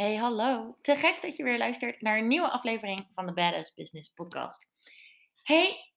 [0.00, 0.76] Hey, hallo.
[0.82, 4.72] Te gek dat je weer luistert naar een nieuwe aflevering van de Badass Business Podcast.
[5.42, 5.92] Hey,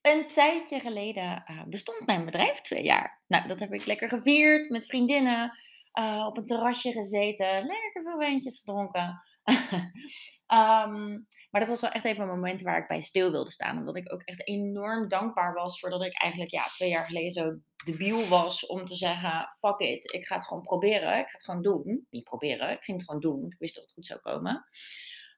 [0.00, 3.22] een tijdje geleden uh, bestond mijn bedrijf twee jaar.
[3.26, 5.58] Nou, dat heb ik lekker gevierd met vriendinnen,
[5.98, 9.22] uh, op een terrasje gezeten, lekker veel wijntjes gedronken.
[10.54, 13.78] um, maar dat was wel echt even een moment waar ik bij stil wilde staan.
[13.78, 17.58] Omdat ik ook echt enorm dankbaar was voordat ik eigenlijk ja, twee jaar geleden zo
[17.84, 21.18] debiel was om te zeggen: fuck it, ik ga het gewoon proberen.
[21.18, 22.06] Ik ga het gewoon doen.
[22.10, 23.46] Niet proberen, ik ging het gewoon doen.
[23.46, 24.64] Ik wist dat het goed zou komen.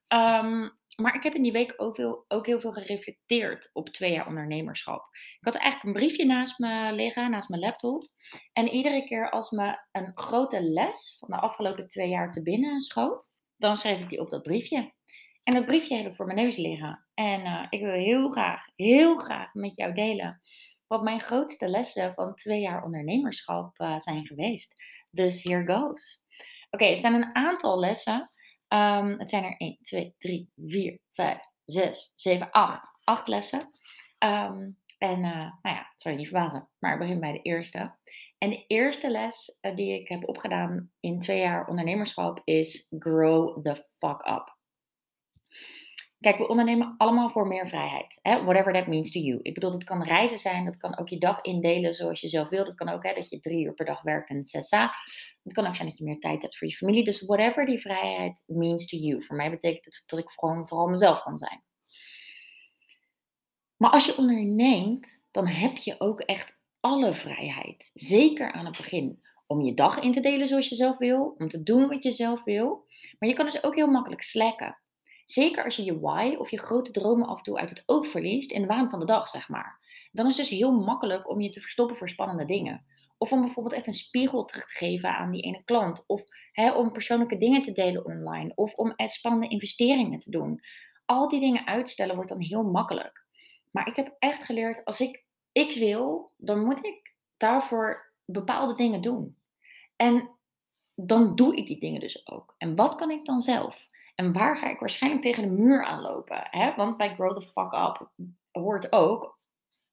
[0.08, 4.12] Um, maar ik heb in die week ook, veel, ook heel veel gereflecteerd op twee
[4.12, 5.08] jaar ondernemerschap.
[5.12, 8.08] Ik had eigenlijk een briefje naast me liggen, naast mijn laptop.
[8.52, 12.80] En iedere keer als me een grote les van de afgelopen twee jaar te binnen
[12.80, 14.92] schoot, dan schreef ik die op dat briefje.
[15.44, 17.06] En dat briefje heb ik voor mijn neus liggen.
[17.14, 20.40] En uh, ik wil heel graag, heel graag met jou delen
[20.86, 24.74] wat mijn grootste lessen van twee jaar ondernemerschap uh, zijn geweest.
[25.10, 26.22] Dus here goes.
[26.70, 28.32] Oké, het zijn een aantal lessen.
[28.68, 32.90] Um, het zijn er 1, 2, 3, 4, 5, 6, 7, 8.
[33.04, 33.60] 8 lessen.
[34.18, 37.42] Um, en uh, nou ja, het zal je niet verbazen, maar ik begin bij de
[37.42, 37.96] eerste.
[38.38, 43.74] En de eerste les die ik heb opgedaan in twee jaar ondernemerschap is grow the
[43.98, 44.53] fuck up.
[46.24, 48.18] Kijk, we ondernemen allemaal voor meer vrijheid.
[48.22, 48.44] Hè?
[48.44, 49.38] Whatever that means to you.
[49.42, 52.48] Ik bedoel, dat kan reizen zijn, dat kan ook je dag indelen zoals je zelf
[52.48, 52.66] wilt.
[52.66, 54.92] Dat kan ook hè, dat je drie uur per dag werkt en sessa.
[55.42, 57.04] Het kan ook zijn dat je meer tijd hebt voor je familie.
[57.04, 59.24] Dus whatever die vrijheid means to you.
[59.24, 61.62] Voor mij betekent het dat ik gewoon vooral mezelf kan zijn.
[63.76, 67.90] Maar als je onderneemt, dan heb je ook echt alle vrijheid.
[67.94, 69.22] Zeker aan het begin.
[69.46, 71.34] Om je dag in te delen zoals je zelf wil.
[71.38, 72.86] Om te doen wat je zelf wil.
[73.18, 74.78] Maar je kan dus ook heel makkelijk slacken.
[75.24, 78.06] Zeker als je je why of je grote dromen af en toe uit het oog
[78.06, 79.82] verliest in de waan van de dag, zeg maar.
[80.12, 82.84] Dan is het dus heel makkelijk om je te verstoppen voor spannende dingen.
[83.18, 86.04] Of om bijvoorbeeld echt een spiegel terug te geven aan die ene klant.
[86.06, 86.22] Of
[86.52, 88.52] hè, om persoonlijke dingen te delen online.
[88.54, 90.60] Of om spannende investeringen te doen.
[91.04, 93.24] Al die dingen uitstellen wordt dan heel makkelijk.
[93.70, 99.00] Maar ik heb echt geleerd, als ik X wil, dan moet ik daarvoor bepaalde dingen
[99.00, 99.36] doen.
[99.96, 100.30] En
[100.94, 102.54] dan doe ik die dingen dus ook.
[102.58, 103.86] En wat kan ik dan zelf?
[104.14, 106.46] En waar ga ik waarschijnlijk tegen de muur aanlopen?
[106.50, 106.74] Hè?
[106.74, 108.10] Want bij Grow the Fuck Up
[108.50, 109.38] hoort ook,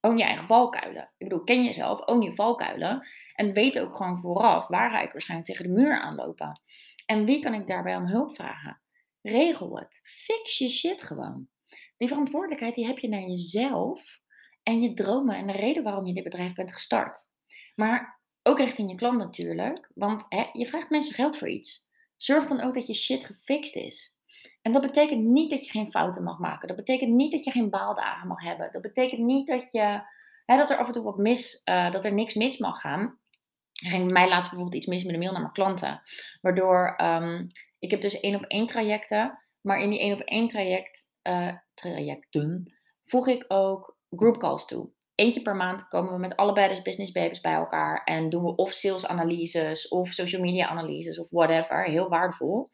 [0.02, 1.12] own je eigen valkuilen.
[1.18, 3.08] Ik bedoel, ken jezelf, own je valkuilen.
[3.34, 6.62] En weet ook gewoon vooraf, waar ga ik waarschijnlijk tegen de muur aanlopen?
[7.06, 8.82] En wie kan ik daarbij om hulp vragen?
[9.22, 10.00] Regel het.
[10.04, 11.48] Fix je shit gewoon.
[11.98, 14.20] Die verantwoordelijkheid die heb je naar jezelf
[14.64, 17.30] en je dromen en de reden waarom je dit bedrijf bent gestart.
[17.76, 21.86] Maar ook richting je klant natuurlijk, want hè, je vraagt mensen geld voor iets.
[22.24, 24.16] Zorg dan ook dat je shit gefixt is.
[24.62, 26.68] En dat betekent niet dat je geen fouten mag maken.
[26.68, 28.72] Dat betekent niet dat je geen baaldagen mag hebben.
[28.72, 30.02] Dat betekent niet dat, je,
[30.46, 33.20] hè, dat er af en toe wat mis, uh, dat er niks mis mag gaan.
[33.84, 36.02] Er ging mij laatst bijvoorbeeld iets mis met een mail naar mijn klanten.
[36.42, 37.48] Waardoor um,
[37.80, 39.40] ik heb dus één op één trajecten.
[39.62, 44.92] Maar in die één op één traject, uh, trajecten voeg ik ook group calls toe
[45.22, 48.04] eentje per maand komen we met allebei de business babies bij elkaar.
[48.04, 51.84] En doen we of sales analyses of social media analyses of whatever.
[51.84, 52.68] Heel waardevol.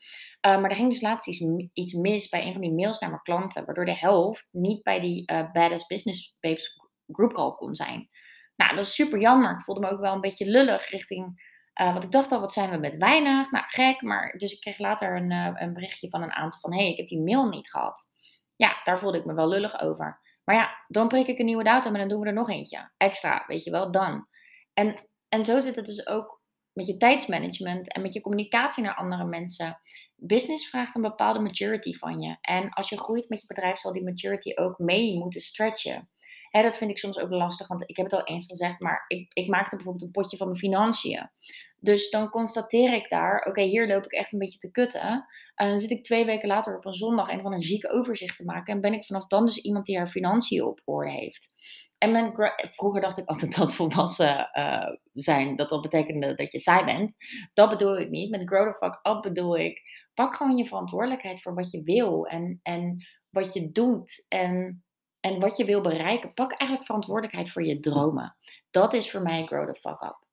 [0.46, 1.28] Uh, maar er ging dus laatst
[1.74, 3.66] iets, mis bij een van die mails naar mijn klanten.
[3.66, 6.76] Waardoor de helft niet bij die uh, Badass Business Babes
[7.08, 8.10] group call kon zijn.
[8.56, 9.52] Nou, dat is super jammer.
[9.52, 11.56] Ik voelde me ook wel een beetje lullig richting...
[11.82, 13.52] Uh, want ik dacht al, wat zijn we met weinig?
[13.52, 14.02] Nou, gek.
[14.02, 16.74] Maar dus ik kreeg later een, een berichtje van een aantal van...
[16.74, 18.10] Hé, hey, ik heb die mail niet gehad.
[18.56, 20.22] Ja, daar voelde ik me wel lullig over.
[20.48, 22.92] Maar ja, dan prik ik een nieuwe datum en dan doen we er nog eentje.
[22.98, 24.28] Extra, weet je wel, dan.
[24.74, 26.42] En, en zo zit het dus ook
[26.74, 29.82] met je tijdsmanagement en met je communicatie naar andere mensen.
[30.16, 32.38] Business vraagt een bepaalde maturity van je.
[32.42, 36.10] En als je groeit met je bedrijf, zal die maturity ook mee moeten stretchen.
[36.50, 39.06] Hè, dat vind ik soms ook lastig, want ik heb het al eens gezegd, maar
[39.08, 41.32] ik, ik maakte bijvoorbeeld een potje van mijn financiën.
[41.80, 45.26] Dus dan constateer ik daar, oké, hier loop ik echt een beetje te kutten.
[45.56, 48.38] En dan zit ik twee weken later op een zondag een van een ziek overzicht
[48.38, 48.74] te maken.
[48.74, 51.54] En ben ik vanaf dan dus iemand die haar financiën op orde heeft.
[51.98, 52.34] En
[52.74, 57.14] vroeger dacht ik altijd dat volwassen uh, zijn, dat dat betekende dat je saai bent.
[57.54, 58.30] Dat bedoel ik niet.
[58.30, 59.82] Met grow the fuck up bedoel ik,
[60.14, 62.26] pak gewoon je verantwoordelijkheid voor wat je wil.
[62.26, 64.26] En, en wat je doet.
[64.28, 64.84] En,
[65.20, 66.34] en wat je wil bereiken.
[66.34, 68.38] Pak eigenlijk verantwoordelijkheid voor je dromen.
[68.72, 70.27] Dat is voor mij grow the fuck up.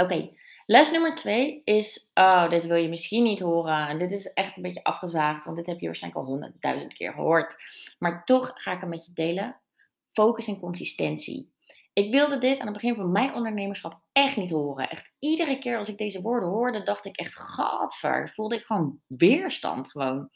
[0.00, 0.30] Oké,
[0.66, 3.88] les nummer twee is, oh, dit wil je misschien niet horen.
[3.88, 7.12] En dit is echt een beetje afgezaagd, want dit heb je waarschijnlijk al honderdduizend keer
[7.12, 7.56] gehoord.
[7.98, 9.60] Maar toch ga ik hem met je delen.
[10.12, 11.52] Focus en consistentie.
[11.92, 14.88] Ik wilde dit aan het begin van mijn ondernemerschap echt niet horen.
[14.88, 18.32] Echt iedere keer als ik deze woorden hoorde, dacht ik echt, gadver.
[18.34, 20.30] Voelde ik gewoon weerstand gewoon.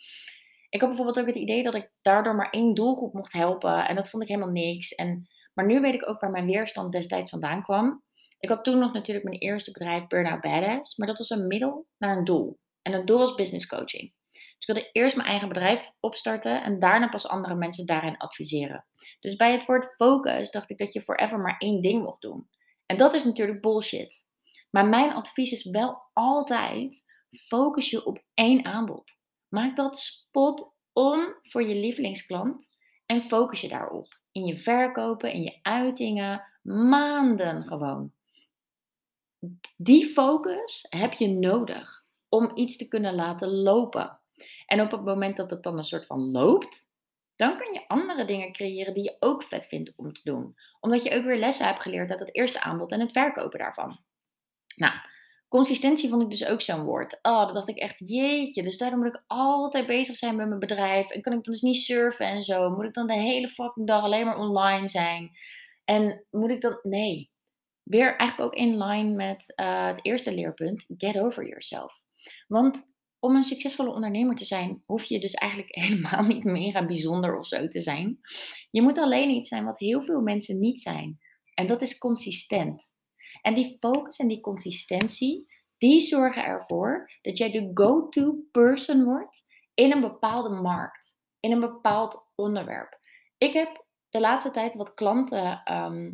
[0.68, 3.88] Ik had bijvoorbeeld ook het idee dat ik daardoor maar één doelgroep mocht helpen.
[3.88, 4.94] En dat vond ik helemaal niks.
[4.94, 8.02] En, maar nu weet ik ook waar mijn weerstand destijds vandaan kwam.
[8.44, 11.86] Ik had toen nog natuurlijk mijn eerste bedrijf Burnout Badass, maar dat was een middel
[11.98, 12.58] naar een doel.
[12.82, 14.12] En het doel was business coaching.
[14.30, 18.86] Dus ik wilde eerst mijn eigen bedrijf opstarten en daarna pas andere mensen daarin adviseren.
[19.20, 22.48] Dus bij het woord focus dacht ik dat je forever maar één ding mocht doen.
[22.86, 24.26] En dat is natuurlijk bullshit.
[24.70, 29.12] Maar mijn advies is wel altijd: focus je op één aanbod.
[29.48, 32.66] Maak dat spot on voor je lievelingsklant
[33.06, 34.18] en focus je daarop.
[34.32, 38.12] In je verkopen, in je uitingen, maanden gewoon.
[39.76, 44.20] Die focus heb je nodig om iets te kunnen laten lopen.
[44.66, 46.88] En op het moment dat het dan een soort van loopt,
[47.34, 50.54] dan kan je andere dingen creëren die je ook vet vindt om te doen.
[50.80, 53.98] Omdat je ook weer lessen hebt geleerd uit het eerste aanbod en het verkopen daarvan.
[54.76, 54.92] Nou,
[55.48, 57.18] consistentie vond ik dus ook zo'n woord.
[57.22, 58.62] Oh, dat dacht ik echt, jeetje.
[58.62, 61.10] Dus daardoor moet ik altijd bezig zijn met mijn bedrijf.
[61.10, 62.70] En kan ik dan dus niet surfen en zo?
[62.70, 65.30] Moet ik dan de hele fucking dag alleen maar online zijn?
[65.84, 66.78] En moet ik dan.
[66.82, 67.32] Nee.
[67.84, 72.02] Weer eigenlijk ook in line met uh, het eerste leerpunt: get over yourself.
[72.48, 77.38] Want om een succesvolle ondernemer te zijn, hoef je dus eigenlijk helemaal niet mega bijzonder
[77.38, 78.20] of zo te zijn.
[78.70, 81.18] Je moet alleen iets zijn wat heel veel mensen niet zijn.
[81.54, 82.92] En dat is consistent.
[83.42, 85.46] En die focus en die consistentie,
[85.78, 89.44] die zorgen ervoor dat jij de go-to person wordt
[89.74, 92.98] in een bepaalde markt, in een bepaald onderwerp.
[93.38, 96.12] Ik heb de laatste tijd wat klanten ehm,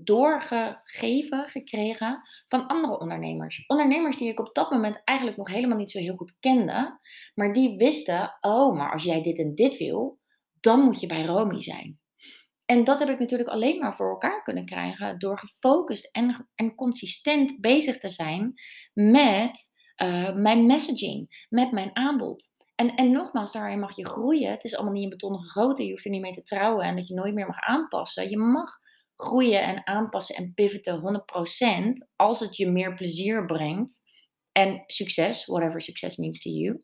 [0.00, 3.64] doorgegeven gekregen van andere ondernemers.
[3.66, 6.98] Ondernemers die ik op dat moment eigenlijk nog helemaal niet zo heel goed kende,
[7.34, 10.18] maar die wisten: oh, maar als jij dit en dit wil,
[10.60, 12.00] dan moet je bij Romy zijn.
[12.64, 16.74] En dat heb ik natuurlijk alleen maar voor elkaar kunnen krijgen door gefocust en, en
[16.74, 18.54] consistent bezig te zijn
[18.92, 19.70] met
[20.02, 22.44] uh, mijn messaging, met mijn aanbod.
[22.74, 24.50] En, en nogmaals, daarin mag je groeien.
[24.50, 25.84] Het is allemaal niet in betonnen gegoten.
[25.84, 28.30] Je hoeft er niet mee te trouwen en dat je nooit meer mag aanpassen.
[28.30, 28.78] Je mag
[29.22, 31.24] groeien en aanpassen en pivoten
[32.04, 34.02] 100% als het je meer plezier brengt
[34.52, 36.80] en succes, whatever success means to you.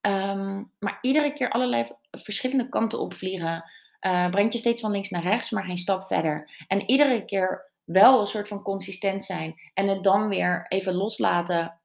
[0.00, 3.64] Ehm, maar iedere keer allerlei verschillende kanten opvliegen
[4.00, 6.64] uh, brengt je steeds van links naar rechts, maar geen stap verder.
[6.66, 11.80] En iedere keer wel een soort van consistent zijn en het dan weer even loslaten,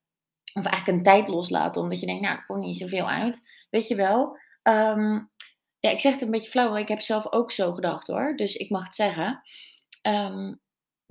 [0.53, 3.41] of eigenlijk een tijd loslaten, omdat je denkt, nou, er komt niet zoveel uit.
[3.69, 4.37] Weet je wel?
[4.61, 5.19] Ehm,
[5.79, 8.35] ja, ik zeg het een beetje flauw, maar ik heb zelf ook zo gedacht hoor.
[8.35, 9.41] Dus ik mag het zeggen.
[10.01, 10.61] Um,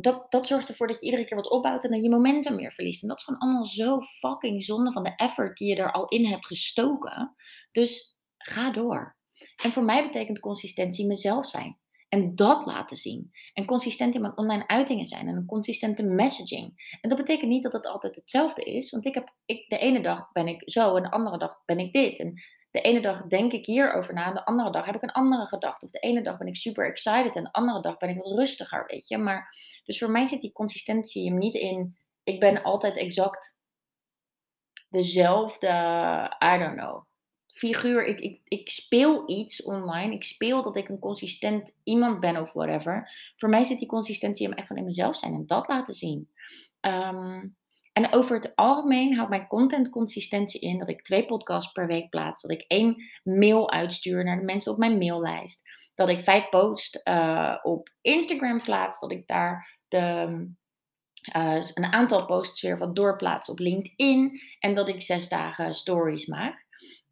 [0.00, 2.72] dat, dat zorgt ervoor dat je iedere keer wat opbouwt en dat je momentum meer
[2.72, 3.02] verliest.
[3.02, 6.08] En dat is gewoon allemaal zo fucking zonde van de effort die je er al
[6.08, 7.34] in hebt gestoken.
[7.72, 9.16] Dus ga door.
[9.62, 11.78] En voor mij betekent consistentie mezelf zijn.
[12.08, 13.30] En dat laten zien.
[13.52, 15.28] En consistent in mijn online uitingen zijn.
[15.28, 16.96] En een consistente messaging.
[17.00, 18.90] En dat betekent niet dat het altijd hetzelfde is.
[18.90, 21.78] Want ik heb, ik, de ene dag ben ik zo en de andere dag ben
[21.78, 22.18] ik dit.
[22.18, 22.34] En
[22.70, 25.84] de ene dag denk ik hierover na de andere dag heb ik een andere gedachte.
[25.84, 28.38] Of de ene dag ben ik super excited en de andere dag ben ik wat
[28.38, 29.18] rustiger, weet je.
[29.18, 33.58] Maar, dus voor mij zit die consistentie hem niet in, ik ben altijd exact
[34.88, 35.68] dezelfde,
[36.54, 37.04] I don't know,
[37.46, 38.06] figuur.
[38.06, 40.14] Ik, ik, ik speel iets online.
[40.14, 43.10] Ik speel dat ik een consistent iemand ben of whatever.
[43.36, 46.28] Voor mij zit die consistentie hem echt van in mezelf zijn en dat laten zien.
[46.80, 47.56] Um,
[47.92, 52.08] en over het algemeen houdt mijn content consistentie in dat ik twee podcasts per week
[52.08, 52.42] plaats.
[52.42, 55.68] Dat ik één mail uitstuur naar de mensen op mijn maillijst.
[55.94, 59.00] Dat ik vijf posts uh, op Instagram plaats.
[59.00, 60.26] Dat ik daar de,
[61.36, 64.40] uh, een aantal posts weer wat doorplaats op LinkedIn.
[64.58, 66.66] En dat ik zes dagen stories maak.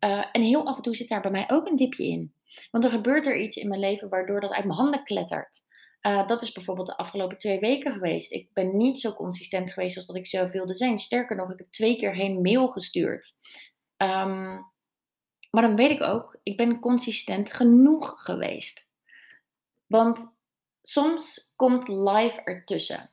[0.04, 2.32] Uh, en heel af en toe zit daar bij mij ook een dipje in.
[2.70, 5.66] Want er gebeurt er iets in mijn leven waardoor dat uit mijn handen klettert.
[6.08, 8.32] Uh, dat is bijvoorbeeld de afgelopen twee weken geweest.
[8.32, 10.98] Ik ben niet zo consistent geweest als dat ik zelf wilde zijn.
[10.98, 13.34] Sterker nog, ik heb twee keer heen mail gestuurd.
[13.96, 14.66] Um,
[15.50, 18.88] maar dan weet ik ook, ik ben consistent genoeg geweest.
[19.86, 20.32] Want
[20.82, 23.10] soms komt live ertussen.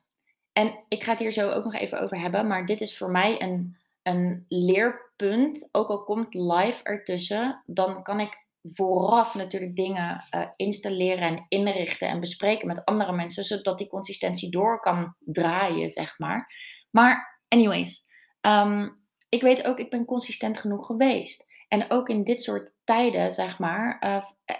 [0.52, 3.10] En ik ga het hier zo ook nog even over hebben, maar dit is voor
[3.10, 5.68] mij een, een leerpunt.
[5.72, 12.08] Ook al komt live ertussen, dan kan ik vooraf natuurlijk dingen uh, installeren en inrichten
[12.08, 16.54] en bespreken met andere mensen, zodat die consistentie door kan draaien, zeg maar.
[16.90, 18.06] Maar, anyways,
[18.40, 21.54] um, ik weet ook, ik ben consistent genoeg geweest.
[21.68, 24.02] En ook in dit soort tijden, zeg maar,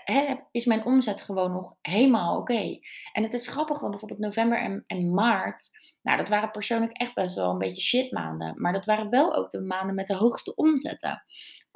[0.09, 2.79] uh, is mijn omzet gewoon nog helemaal oké.
[3.13, 5.71] En het is grappig, want bijvoorbeeld november en, en maart,
[6.03, 8.55] nou, dat waren persoonlijk echt best wel een beetje shit maanden.
[8.61, 11.25] Maar dat waren wel ook de maanden met de hoogste omzetten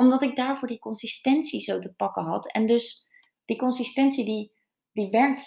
[0.01, 2.53] omdat ik daarvoor die consistentie zo te pakken had.
[2.53, 3.07] En dus
[3.45, 4.53] die consistentie die,
[4.93, 5.47] die werkt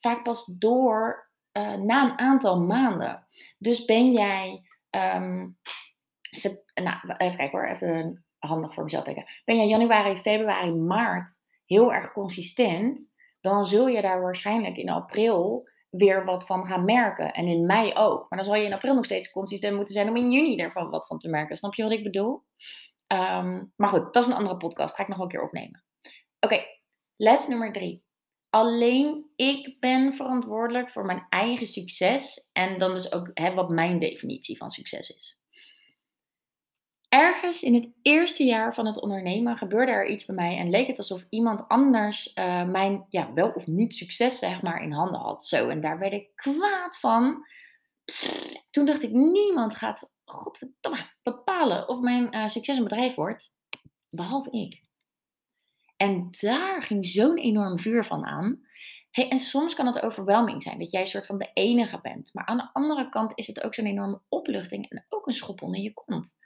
[0.00, 3.26] vaak pas door uh, na een aantal maanden.
[3.58, 5.58] Dus ben jij, um,
[6.74, 9.24] nou, even kijken hoor, even handig voor mezelf denken.
[9.44, 11.30] Ben jij januari, februari, maart
[11.66, 17.32] heel erg consistent, dan zul je daar waarschijnlijk in april weer wat van gaan merken.
[17.32, 18.26] En in mei ook.
[18.28, 20.90] Maar dan zal je in april nog steeds consistent moeten zijn om in juni ervan
[20.90, 21.56] wat van te merken.
[21.56, 22.42] Snap je wat ik bedoel?
[23.06, 24.94] Ehm, maar goed, dat is een andere podcast.
[24.94, 25.84] Ga ik nog wel een keer opnemen.
[26.40, 26.64] Oké,
[27.16, 28.06] les nummer drie.
[28.50, 32.48] Alleen ik ben verantwoordelijk voor mijn eigen succes.
[32.52, 35.38] En dan dus ook hè, wat mijn definitie van succes is.
[37.08, 40.86] Ergens in het eerste jaar van het ondernemen gebeurde er iets bij mij en leek
[40.86, 45.20] het alsof iemand anders uh, mijn ja, wel of niet succes zeg maar in handen
[45.20, 45.44] had.
[45.44, 47.46] Zo, en daar werd ik kwaad van.
[48.70, 53.52] Toen dacht ik, niemand gaat godverdomme bepalen of mijn uh, succes een bedrijf wordt,
[54.08, 54.80] behalve ik.
[55.96, 58.67] En daar ging zo'n enorm vuur van aan.
[59.10, 62.34] Hey, en soms kan het overweldiging zijn dat jij een soort van de enige bent.
[62.34, 65.62] Maar aan de andere kant is het ook zo'n enorme opluchting en ook een schop
[65.62, 66.36] onder je kont.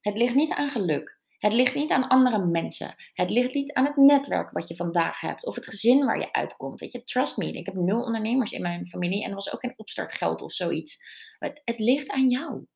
[0.00, 1.18] Het ligt niet aan geluk.
[1.38, 2.94] Het ligt niet aan andere mensen.
[3.14, 5.46] Het ligt niet aan het netwerk wat je vandaag hebt.
[5.46, 6.80] Of het gezin waar je uitkomt.
[6.80, 7.52] Weet je, trust me.
[7.52, 9.22] Ik heb nul ondernemers in mijn familie.
[9.22, 10.98] En er was ook geen opstartgeld of zoiets.
[11.38, 12.66] Het, het ligt aan jou.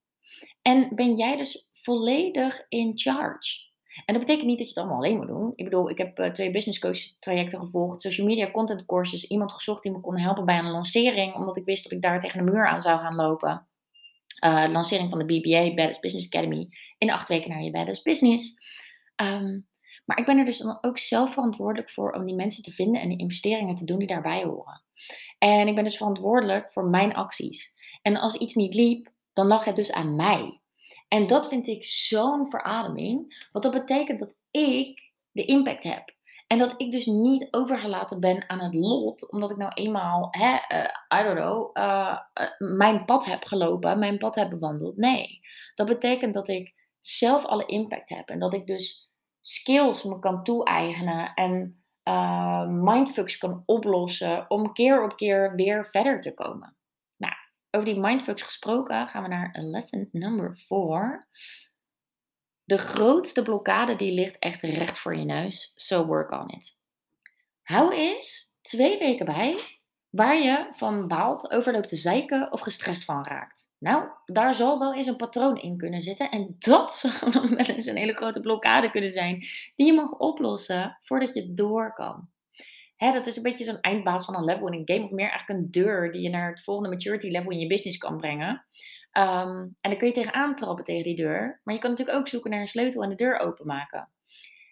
[0.62, 3.72] En ben jij dus volledig in charge.
[4.04, 5.52] En dat betekent niet dat je het allemaal alleen moet doen.
[5.54, 9.52] Ik bedoel, ik heb uh, twee business coach trajecten gevolgd, social media content courses, iemand
[9.52, 12.44] gezocht die me kon helpen bij een lancering, omdat ik wist dat ik daar tegen
[12.44, 13.66] de muur aan zou gaan lopen.
[14.44, 18.54] Uh, lancering van de BBA, Badass Business Academy, in acht weken naar je Badass Business.
[19.22, 19.66] Um,
[20.04, 23.00] maar ik ben er dus dan ook zelf verantwoordelijk voor om die mensen te vinden
[23.00, 24.82] en de investeringen te doen die daarbij horen.
[25.38, 27.74] En ik ben dus verantwoordelijk voor mijn acties.
[28.02, 30.60] En als iets niet liep, dan lag het dus aan mij.
[31.14, 33.46] En dat vind ik zo'n verademing.
[33.52, 36.14] Want dat betekent dat ik de impact heb.
[36.46, 40.50] En dat ik dus niet overgelaten ben aan het lot, omdat ik nou eenmaal, hè,
[40.50, 44.96] uh, I don't know, uh, uh, mijn pad heb gelopen, mijn pad heb bewandeld.
[44.96, 45.40] Nee,
[45.74, 50.42] dat betekent dat ik zelf alle impact heb en dat ik dus skills me kan
[50.42, 51.78] toe-eigenen en
[52.84, 56.76] mindfucks kan oplossen om keer op keer weer verder te komen.
[57.74, 61.28] Over die mindfucks gesproken gaan we naar lesson number 4.
[62.64, 65.72] De grootste blokkade die ligt echt recht voor je neus.
[65.74, 66.76] So work on it.
[67.62, 69.58] Hou eens twee weken bij
[70.10, 73.70] waar je van baalt, overloopt te zeiken of gestrest van raakt.
[73.78, 76.30] Nou, daar zal wel eens een patroon in kunnen zitten.
[76.30, 80.10] En dat zou dan wel eens een hele grote blokkade kunnen zijn die je mag
[80.10, 82.32] oplossen voordat je door kan
[83.04, 85.04] hè, dat is een beetje zo'n eindbaas van een level in een game.
[85.04, 87.96] Of meer eigenlijk een deur die je naar het volgende maturity level in je business
[87.96, 88.66] kan brengen.
[89.18, 91.60] Um, en dan kun je tegenaan trappen tegen die deur.
[91.64, 94.12] Maar je kan natuurlijk ook zoeken naar een sleutel en de deur openmaken.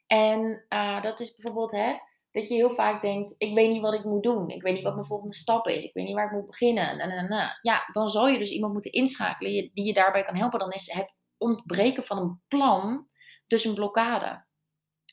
[0.07, 1.95] En uh, dat is bijvoorbeeld hè,
[2.31, 4.49] dat je heel vaak denkt: ik weet niet wat ik moet doen.
[4.49, 5.83] Ik weet niet wat mijn volgende stap is.
[5.85, 6.99] Ik weet niet waar ik moet beginnen.
[6.99, 10.59] En, Ja, dan zal je dus iemand moeten inschakelen die je daarbij kan helpen.
[10.59, 13.11] Dan is het ontbreken van een plan
[13.47, 14.45] dus een blokkade.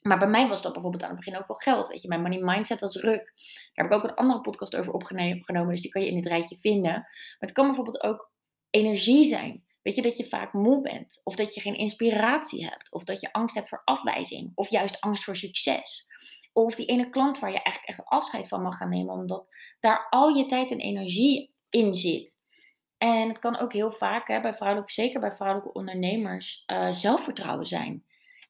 [0.01, 1.87] Maar bij mij was dat bijvoorbeeld aan het begin ook wel geld.
[1.87, 3.33] Weet je, mijn money mindset was ruk.
[3.73, 5.69] Daar heb ik ook een andere podcast over opgenomen.
[5.69, 6.91] Dus die kan je in het rijtje vinden.
[6.91, 8.31] Maar het kan bijvoorbeeld ook
[8.69, 9.63] energie zijn.
[9.81, 11.21] Weet je, dat je vaak moe bent.
[11.23, 12.91] Of dat je geen inspiratie hebt.
[12.91, 14.51] Of dat je angst hebt voor afwijzing.
[14.55, 16.07] Of juist angst voor succes.
[16.53, 19.13] Of die ene klant waar je eigenlijk echt afscheid van mag gaan nemen.
[19.13, 19.47] Omdat
[19.79, 22.37] daar al je tijd en energie in zit.
[22.97, 27.65] En het kan ook heel vaak, hè, bij vrouwelijke, zeker bij vrouwelijke ondernemers, uh, zelfvertrouwen
[27.65, 28.03] zijn.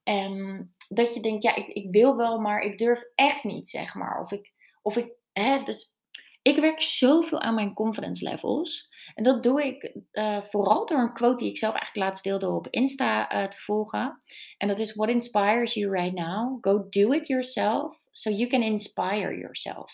[0.04, 3.96] En dat je denkt, ja, ik, ik wil wel, maar ik durf echt niet, zeg
[3.96, 4.22] maar.
[4.22, 5.94] Of ik, of ik, hè, dus
[6.42, 8.88] ik werk zoveel aan mijn confidence levels.
[9.16, 12.50] En dat doe ik uh, vooral door een quote die ik zelf eigenlijk laatst deelde
[12.50, 14.22] op Insta uh, te volgen.
[14.58, 16.58] En dat is: What inspires you right now?
[16.62, 19.92] Go do it yourself, so you can inspire yourself.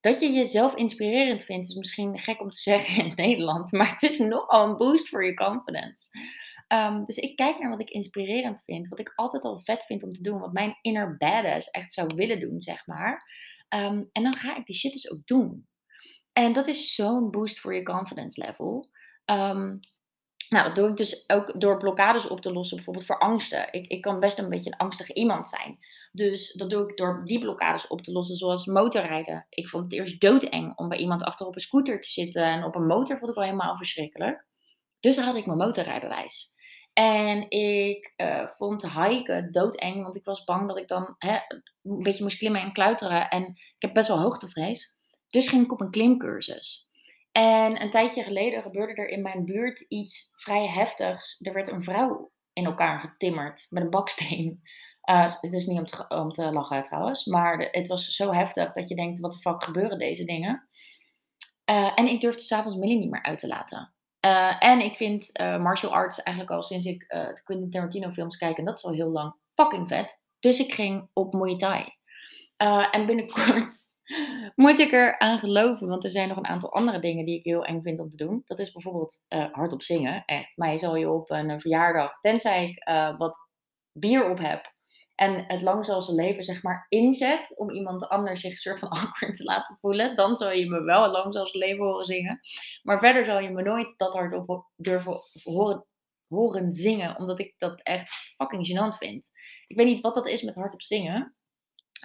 [0.00, 4.02] Dat je jezelf inspirerend vindt, is misschien gek om te zeggen in Nederland, maar het
[4.02, 6.10] is nogal een boost voor je confidence.
[6.72, 10.02] Um, dus ik kijk naar wat ik inspirerend vind, wat ik altijd al vet vind
[10.02, 13.22] om te doen, wat mijn inner badass echt zou willen doen, zeg maar.
[13.74, 15.68] Um, en dan ga ik die shit dus ook doen.
[16.32, 18.88] En dat is zo'n boost voor je confidence level.
[19.24, 19.80] Um,
[20.48, 23.72] nou, dat doe ik dus ook door blokkades op te lossen, bijvoorbeeld voor angsten.
[23.72, 25.78] Ik, ik kan best een beetje een angstige iemand zijn.
[26.12, 29.46] Dus dat doe ik door die blokkades op te lossen, zoals motorrijden.
[29.48, 32.42] Ik vond het eerst doodeng om bij iemand achter op een scooter te zitten.
[32.42, 34.46] En op een motor vond ik wel helemaal verschrikkelijk.
[35.00, 36.56] Dus had ik mijn motorrijbewijs.
[36.98, 41.38] En ik uh, vond hiken doodeng, want ik was bang dat ik dan hè,
[41.82, 43.28] een beetje moest klimmen en klauteren.
[43.28, 44.96] En ik heb best wel hoogtevrees.
[45.28, 46.90] Dus ging ik op een klimcursus.
[47.32, 51.40] En een tijdje geleden gebeurde er in mijn buurt iets vrij heftigs.
[51.40, 54.62] Er werd een vrouw in elkaar getimmerd met een baksteen.
[55.10, 58.72] Uh, het is niet om te, om te lachen trouwens, maar het was zo heftig
[58.72, 60.68] dat je denkt, wat de fuck gebeuren deze dingen?
[61.70, 63.92] Uh, en ik durfde s'avonds Millie niet meer uit te laten.
[64.28, 68.10] Uh, en ik vind uh, martial arts eigenlijk al sinds ik uh, de Quentin Tarantino
[68.10, 70.20] films kijk, en dat is al heel lang, fucking vet.
[70.38, 71.84] Dus ik ging op Muay Thai.
[72.90, 73.76] en binnenkort
[74.54, 77.44] moet ik er aan geloven, want er zijn nog een aantal andere dingen die ik
[77.44, 78.42] heel eng vind om te doen.
[78.44, 80.56] Dat is bijvoorbeeld hardop zingen, echt.
[80.56, 82.84] Mij zal je op een verjaardag, tenzij ik
[83.18, 83.38] wat
[83.92, 84.76] bier op heb
[85.18, 88.78] en het lang zal zijn leven zeg maar inzet om iemand anders zich een soort
[88.78, 92.40] van awkward te laten voelen, dan zal je me wel zal zijn leven horen zingen.
[92.82, 95.84] Maar verder zal je me nooit dat hardop durven horen,
[96.28, 99.30] horen zingen, omdat ik dat echt fucking gênant vind.
[99.66, 101.34] Ik weet niet wat dat is met hardop zingen.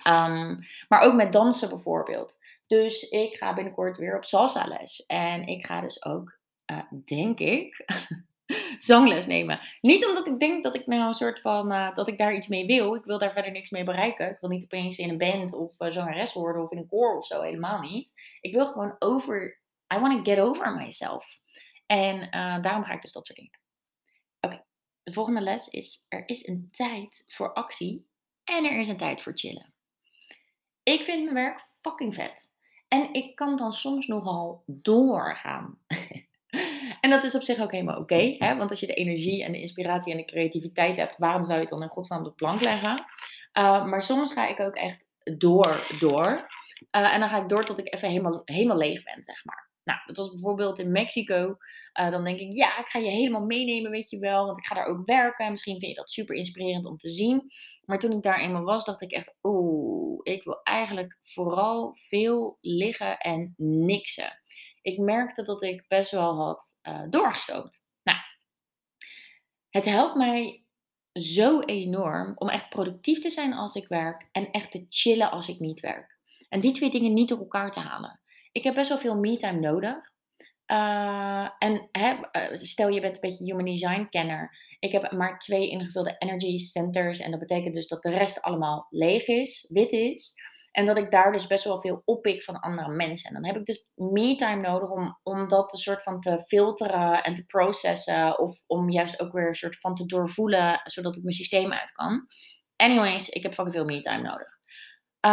[0.08, 2.38] Um, maar ook met dansen bijvoorbeeld.
[2.68, 5.06] Dus ik ga binnenkort weer op salsa les.
[5.06, 6.38] En ik ga dus ook,
[6.72, 7.86] uh, denk ik,
[8.80, 9.60] zangles nemen.
[9.82, 12.48] Niet omdat ik denk dat ik nou een soort van, uh, dat ik daar iets
[12.48, 12.96] mee wil.
[12.96, 14.30] Ik wil daar verder niks mee bereiken.
[14.30, 17.18] Ik wil niet opeens in een band of uh, zangeres worden of in een koor
[17.18, 17.42] of zo.
[17.42, 18.12] Helemaal niet.
[18.42, 19.60] Ik wil gewoon over,
[19.96, 21.26] I want to get over myself.
[21.86, 23.62] En uh, daarom ga ik dus dat soort dingen
[24.40, 24.64] Oké,
[25.04, 28.08] de volgende les is, er is een tijd voor actie
[28.44, 29.74] en er is een tijd voor chillen.
[30.84, 32.52] Ik vind mijn werk fucking vet.
[32.88, 35.78] En ik kan dan soms nogal doorgaan.
[37.04, 38.38] En dat is op zich ook helemaal oké.
[38.38, 41.60] want als je de energie en de inspiratie en de creativiteit hebt, waarom zou je
[41.60, 43.06] het dan in godsnaam op de plank leggen?
[43.58, 45.06] Uh, maar soms ga ik ook echt
[45.38, 46.50] door, door.
[46.92, 49.70] Uh, en dan ga ik door tot ik even helemaal, helemaal leeg ben, zeg maar.
[49.84, 51.58] Nou, dat was bijvoorbeeld in Mexico.
[52.00, 54.46] Uh, dan denk ik, ja, ik ga je helemaal meenemen, weet je wel.
[54.46, 55.52] Want ik ga daar ook werken.
[55.52, 57.52] Misschien vind je dat super inspirerend om te zien.
[57.86, 62.58] Maar toen ik daar eenmaal was, dacht ik echt, oeh, ik wil eigenlijk vooral veel
[62.62, 64.42] liggen en niksen
[64.84, 67.82] ik merkte dat ik best wel had uh, doorgestoomd.
[68.04, 68.18] Nou,
[69.70, 70.64] het helpt mij
[71.14, 75.50] zo enorm om echt productief te zijn als ik werk en echt te chillen als
[75.50, 76.20] ik niet werk.
[76.50, 78.20] En die twee dingen niet door elkaar te halen.
[78.52, 80.12] Ik heb best wel veel me-time nodig.
[80.68, 82.20] Uh, en eh,
[82.54, 84.58] stel je bent een beetje human design kenner.
[84.80, 87.20] Ik heb maar twee ingevulde energy centers.
[87.20, 90.36] En dat betekent dus dat de rest allemaal leeg is, wit is.
[90.74, 93.28] En dat ik daar dus best wel veel oppik van andere mensen.
[93.28, 97.24] En dan heb ik dus me-time nodig om, om dat een soort van te filteren
[97.24, 98.40] en te processen.
[98.40, 101.92] Of om juist ook weer een soort van te doorvoelen, zodat ik mijn systeem uit
[101.92, 102.28] kan.
[102.76, 104.48] Anyways, ik heb fucking veel me-time nodig.
[105.26, 105.32] Uh,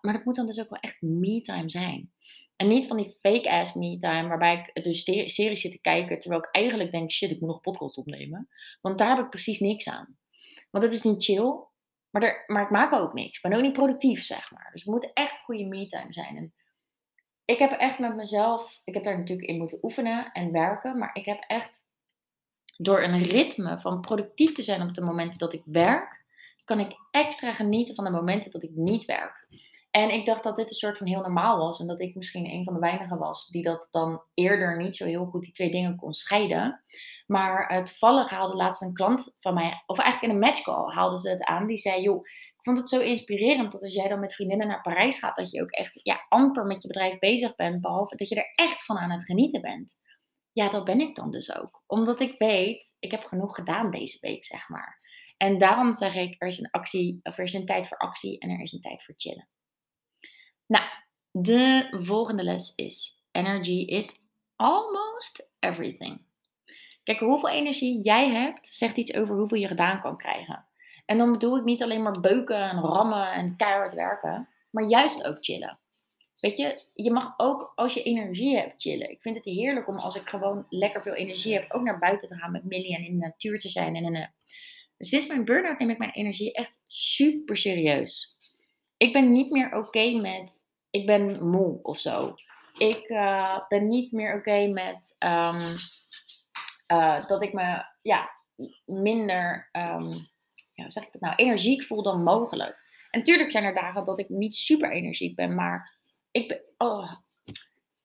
[0.00, 2.12] maar dat moet dan dus ook wel echt me-time zijn.
[2.56, 6.48] En niet van die fake-ass me-time, waarbij ik dus series zit te kijken, terwijl ik
[6.50, 8.48] eigenlijk denk, shit, ik moet nog podcast opnemen.
[8.80, 10.18] Want daar heb ik precies niks aan.
[10.70, 11.52] Want het is niet chill,
[12.14, 13.36] maar, er, maar ik maak ook niks.
[13.36, 14.68] Ik ben ook niet productief, zeg maar.
[14.72, 16.36] Dus het moet echt goede me-time zijn.
[16.36, 16.54] En
[17.44, 21.10] ik heb echt met mezelf, ik heb daar natuurlijk in moeten oefenen en werken, maar
[21.12, 21.86] ik heb echt
[22.76, 26.24] door een ritme van productief te zijn op de momenten dat ik werk,
[26.64, 29.46] kan ik extra genieten van de momenten dat ik niet werk.
[29.90, 32.50] En ik dacht dat dit een soort van heel normaal was en dat ik misschien
[32.50, 35.70] een van de weinigen was die dat dan eerder niet zo heel goed die twee
[35.70, 36.84] dingen kon scheiden.
[37.26, 41.18] Maar uh, toevallig haalde laatst een klant van mij, of eigenlijk in een matchcall haalden
[41.18, 41.66] ze het aan.
[41.66, 44.80] Die zei, joh, ik vond het zo inspirerend dat als jij dan met vriendinnen naar
[44.80, 47.80] Parijs gaat, dat je ook echt ja, amper met je bedrijf bezig bent.
[47.80, 50.02] Behalve dat je er echt van aan het genieten bent.
[50.52, 51.82] Ja, dat ben ik dan dus ook.
[51.86, 54.98] Omdat ik weet, ik heb genoeg gedaan deze week, zeg maar.
[55.36, 58.38] En daarom zeg ik, er is een actie, of er is een tijd voor actie
[58.38, 59.48] en er is een tijd voor chillen.
[60.66, 60.84] Nou,
[61.30, 64.18] de volgende les is: energy is
[64.56, 66.26] almost everything.
[67.04, 70.66] Kijk, hoeveel energie jij hebt, zegt iets over hoeveel je gedaan kan krijgen.
[71.04, 75.26] En dan bedoel ik niet alleen maar beuken en rammen en keihard werken, maar juist
[75.26, 75.78] ook chillen.
[76.40, 79.10] Weet je, je mag ook als je energie hebt chillen.
[79.10, 82.28] Ik vind het heerlijk om als ik gewoon lekker veel energie heb, ook naar buiten
[82.28, 83.96] te gaan met Millie en in de natuur te zijn.
[83.96, 84.28] En in de...
[84.98, 88.36] Sinds mijn burn-out neem ik mijn energie echt super serieus.
[88.96, 92.34] Ik ben niet meer oké met, ik ben moe of zo.
[92.78, 95.76] Ik uh, ben niet meer oké met um,
[96.94, 98.30] uh, dat ik me ja,
[98.84, 100.10] minder, um,
[100.72, 102.82] ja, zeg ik dat nou, energiek voel dan mogelijk.
[103.10, 105.98] En natuurlijk zijn er dagen dat ik niet super energiek ben, maar
[106.30, 107.12] ik oh,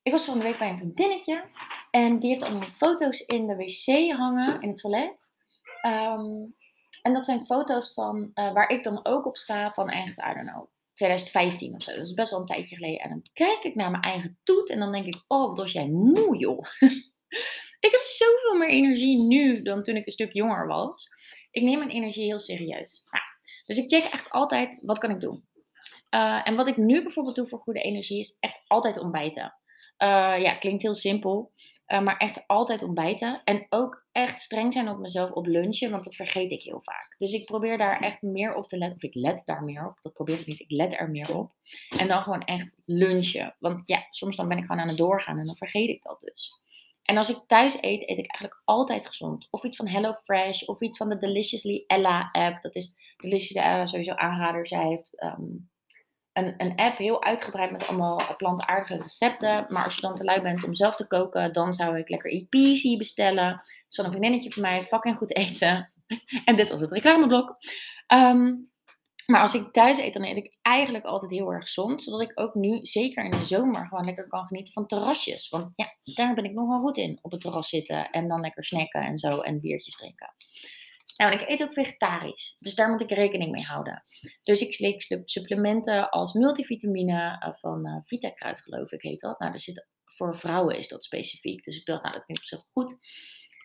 [0.02, 1.43] ik was van de week bij een vriendinnetje
[1.91, 5.34] en die heeft allemaal foto's in de wc hangen, in het toilet.
[5.86, 6.56] Um,
[7.02, 10.34] en dat zijn foto's van, uh, waar ik dan ook op sta van echt, I
[10.34, 11.95] don't know, 2015 of zo.
[11.95, 12.99] Dat is best wel een tijdje geleden.
[12.99, 15.71] En dan kijk ik naar mijn eigen toet en dan denk ik, oh, wat was
[15.71, 16.63] jij moe, joh.
[17.80, 21.08] ik heb zoveel meer energie nu dan toen ik een stuk jonger was.
[21.52, 23.04] Ik neem mijn energie heel serieus.
[23.12, 23.24] Nou,
[23.65, 25.48] dus ik check eigenlijk altijd, wat kan ik doen?
[26.15, 29.54] Uh, en wat ik nu bijvoorbeeld doe voor goede energie, is echt altijd ontbijten.
[30.04, 31.52] Uh, ja, klinkt heel simpel.
[31.88, 33.42] Uh, maar echt altijd ontbijten.
[33.44, 37.15] En ook echt streng zijn op mezelf op lunchen, want dat vergeet ik heel vaak.
[37.18, 38.96] Dus ik probeer daar echt meer op te letten.
[38.96, 40.02] Of ik let daar meer op.
[40.02, 40.60] Dat probeer ik niet.
[40.60, 41.52] Ik let er meer op.
[41.89, 43.56] En dan gewoon echt lunchen.
[43.60, 46.20] Want ja, soms dan ben ik gewoon aan het doorgaan en dan vergeet ik dat
[46.20, 46.60] dus.
[47.10, 49.48] En als ik thuis eet, eet ik eigenlijk altijd gezond.
[49.50, 52.62] Of iets van HelloFresh, of iets van de Deliciously Ella app.
[52.62, 54.67] Dat is Deliciously Ella sowieso aanrader.
[54.67, 55.69] Zij heeft um,
[56.34, 59.65] een, een app heel uitgebreid met allemaal plantaardige recepten.
[59.67, 62.45] Maar als je dan te lui bent om zelf te koken, dan zou ik lekker
[62.50, 63.62] Peasy bestellen.
[63.88, 65.91] Dus van een vriendinnetje van mij, fucking goed eten.
[66.45, 67.58] en dit was het reclameblok.
[68.08, 68.54] Ehm,
[69.30, 72.04] maar als ik thuis eet, dan eet ik eigenlijk altijd heel erg gezond.
[72.04, 75.50] Zodat ik ook nu, zeker in de zomer, gewoon lekker kan genieten van terrasjes.
[75.50, 77.20] Want ja, daar ben ik nog wel goed in.
[77.22, 80.34] Op het terras zitten en dan lekker snacken en zo en biertjes drinken.
[81.18, 82.56] Nou, en ik eet ook vegetarisch.
[82.60, 84.02] Dus daar moet ik rekening mee houden.
[84.42, 89.39] Dus ik slik supplementen als multivitamine eh, van uh, Vitakruid, geloof ik, heet dat.
[89.39, 91.63] Nou, er zit, voor vrouwen is dat specifiek.
[91.63, 93.00] Dus ik dacht, nou, dat klinkt op zich goed.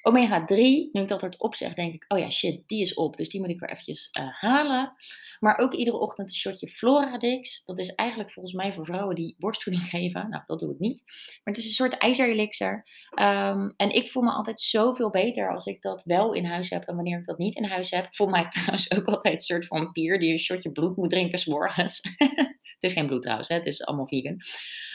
[0.07, 3.17] Omega 3, nu ik dat hardop zeg, denk ik, oh ja, shit, die is op.
[3.17, 4.93] Dus die moet ik weer eventjes uh, halen.
[5.41, 7.65] Maar ook iedere ochtend een shotje Floradix.
[7.65, 10.29] Dat is eigenlijk volgens mij voor vrouwen die borstvoeding geven.
[10.31, 11.03] Nou, dat doe ik niet.
[11.07, 12.87] Maar het is een soort ijzerelixer.
[13.21, 16.85] Um, en ik voel me altijd zoveel beter als ik dat wel in huis heb
[16.85, 18.05] dan wanneer ik dat niet in huis heb.
[18.05, 21.11] Ik voel mij trouwens ook altijd een soort van pier die een shotje bloed moet
[21.11, 22.01] drinken s'morgens.
[22.79, 23.55] het is geen bloed trouwens, hè?
[23.55, 24.41] het is allemaal vegan.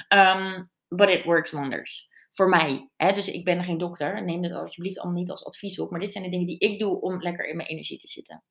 [0.10, 2.90] Um, but it works wonders voor mij.
[2.96, 3.14] Hè?
[3.14, 4.24] Dus ik ben geen dokter.
[4.24, 5.92] Neem dit alsjeblieft allemaal niet als advies op.
[5.92, 8.44] Maar dit zijn de dingen die ik doe om lekker in mijn energie te zitten.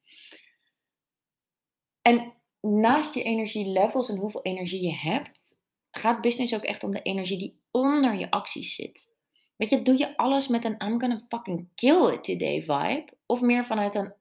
[2.02, 5.56] En naast je energielevels en hoeveel energie je hebt,
[5.90, 9.10] gaat business ook echt om de energie die onder je acties zit.
[9.56, 13.12] Weet je, doe je alles met een I'm gonna fucking kill it today vibe?
[13.26, 14.14] Of meer vanuit een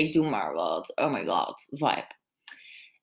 [0.00, 2.16] ik doe maar wat, oh my god vibe?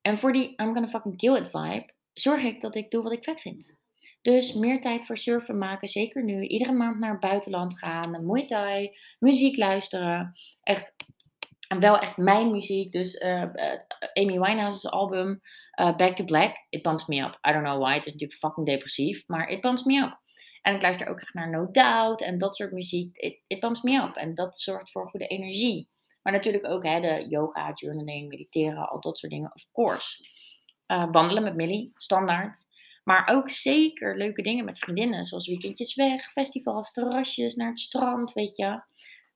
[0.02, 3.12] En voor die I'm gonna fucking kill it vibe, zorg ik dat ik doe wat
[3.12, 3.80] ik vet vind.
[4.22, 6.44] Dus meer tijd voor surfen maken, zeker nu.
[6.44, 10.32] Iedere maand naar het buitenland gaan, Muay Thai, muziek luisteren.
[10.64, 10.94] Echt,
[11.80, 12.92] wel echt mijn muziek.
[12.92, 13.42] Dus uh,
[14.14, 15.42] Amy Winehouse's album
[15.80, 17.38] uh, Back to Black, It Pumps Me Up.
[17.48, 20.20] I don't know why, het is natuurlijk fucking depressief, maar It Pumps Me Up.
[20.62, 23.18] En ik luister ook echt naar No Doubt en dat soort muziek.
[23.18, 24.16] It, it me up.
[24.16, 25.90] En dat zorgt voor goede energie.
[26.22, 30.26] Maar natuurlijk ook hè, de yoga, journaling, mediteren, al dat soort dingen, of course.
[31.12, 32.66] wandelen met Millie, standaard.
[33.04, 38.34] Maar ook zeker leuke dingen met vriendinnen, zoals weekendjes weg, festivals, terrasjes, naar het strand,
[38.34, 38.82] weet je.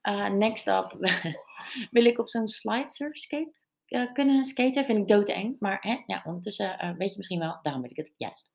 [0.01, 0.97] Uh, next up
[1.91, 4.85] wil ik op zo'n slide surf skate uh, kunnen skaten.
[4.85, 7.97] Vind ik doodeng, maar hè, ja, ondertussen uh, weet je misschien wel, daarom weet ik
[7.97, 8.53] het juist.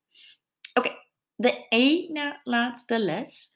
[0.73, 0.89] Oké,
[1.35, 3.53] de ene laatste les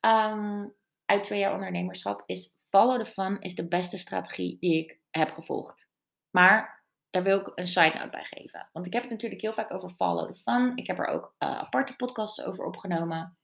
[0.00, 5.00] um, uit twee jaar ondernemerschap is follow the fun is de beste strategie die ik
[5.10, 5.88] heb gevolgd.
[6.30, 6.81] Maar
[7.12, 8.68] daar wil ik een side note bij geven.
[8.72, 10.76] Want ik heb het natuurlijk heel vaak over follow the fun.
[10.76, 13.36] Ik heb er ook uh, aparte podcasts over opgenomen.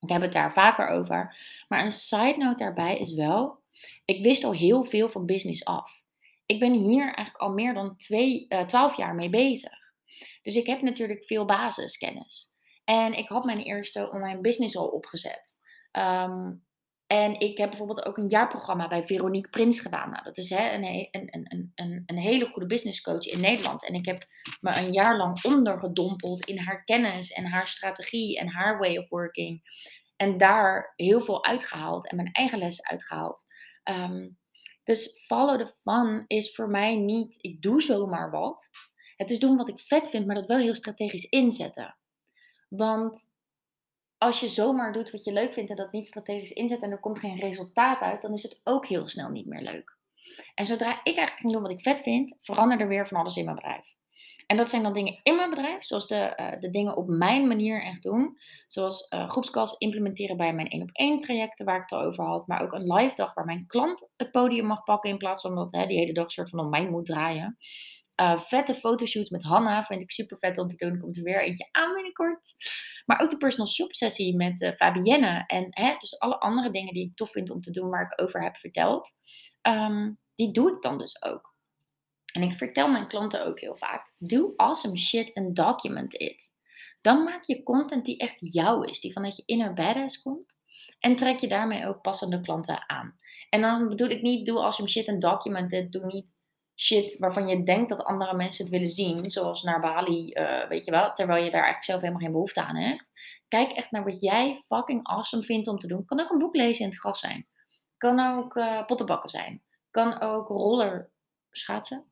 [0.00, 1.36] Ik heb het daar vaker over.
[1.68, 3.62] Maar een side note daarbij is wel,
[4.04, 6.02] ik wist al heel veel van business af.
[6.46, 9.78] Ik ben hier eigenlijk al meer dan twee, uh, 12 jaar mee bezig.
[10.42, 12.52] Dus ik heb natuurlijk veel basiskennis.
[12.84, 15.58] En ik had mijn eerste online business al opgezet.
[15.92, 16.66] Um,
[17.08, 20.10] en ik heb bijvoorbeeld ook een jaarprogramma bij Veronique Prins gedaan.
[20.10, 23.86] Nou, dat is hè, een, een, een, een, hele goede business coach in Nederland.
[23.86, 24.26] En ik heb
[24.60, 29.08] me een jaar lang ondergedompeld in haar kennis en haar strategie en haar way of
[29.08, 29.62] working.
[30.16, 33.44] En daar heel veel uitgehaald en mijn eigen lessen uitgehaald.
[33.84, 34.38] Um,
[34.84, 38.70] dus follow the fun is voor mij niet, ik doe zomaar wat.
[39.16, 41.96] Het is doen wat ik vet vind, maar dat wel heel strategisch inzetten.
[42.68, 43.28] Want
[44.18, 47.00] als je zomaar doet wat je leuk vindt en dat niet strategisch inzet en er
[47.00, 49.96] komt geen resultaat uit, dan is het ook heel snel niet meer leuk.
[50.54, 53.36] En zodra ik eigenlijk ging doen wat ik vet vind, veranderde er weer van alles
[53.36, 53.96] in mijn bedrijf.
[54.48, 57.48] En dat zijn dan dingen in mijn bedrijf, zoals de, uh, de dingen op mijn
[57.48, 58.38] manier echt doen.
[58.66, 62.46] Zoals uh, implementeren bij mijn 1 op 1 trajecten waar ik het al over had.
[62.46, 65.54] Maar ook een live dag waar mijn klant het podium mag pakken in plaats van
[65.54, 67.56] dat hè, die hele dag soort van om mij moet draaien.
[68.20, 71.00] Uh, vette fotoshoots met Hanna vind ik super vet om te doen.
[71.00, 72.54] Komt er weer eentje aan binnenkort.
[73.06, 75.44] Maar ook de personal shop sessie met uh, Fabienne.
[75.46, 78.22] En hè, dus alle andere dingen die ik tof vind om te doen waar ik
[78.22, 79.14] over heb verteld.
[79.62, 81.56] Um, die doe ik dan dus ook.
[82.32, 84.12] En ik vertel mijn klanten ook heel vaak.
[84.18, 86.50] Doe awesome shit en document it.
[87.00, 89.00] Dan maak je content die echt jou is.
[89.00, 90.56] Die vanuit je inner badass komt.
[90.98, 93.16] En trek je daarmee ook passende klanten aan.
[93.50, 95.92] En dan bedoel ik niet, doe awesome shit en document it.
[95.92, 96.34] Doe niet
[96.80, 100.84] shit waarvan je denkt dat andere mensen het willen zien, zoals naar Bali, uh, weet
[100.84, 103.10] je wel, terwijl je daar eigenlijk zelf helemaal geen behoefte aan hebt.
[103.48, 106.04] Kijk echt naar wat jij fucking awesome vindt om te doen.
[106.04, 107.46] Kan ook een boek lezen in het gras zijn.
[107.96, 109.62] Kan ook uh, pottenbakken zijn.
[109.90, 111.10] Kan ook roller
[111.50, 112.04] schaatsen.